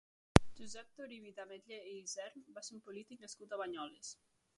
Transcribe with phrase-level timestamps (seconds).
[0.59, 4.11] Josep Toribi d'Ametller i Isern va ser un polític nascut a Banyoles.